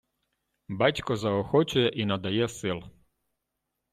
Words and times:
Батько 0.69 1.15
заохочує 1.17 1.89
і 1.89 2.05
надає 2.05 2.47
сил. 2.49 2.83